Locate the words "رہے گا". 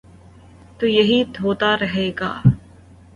1.81-2.31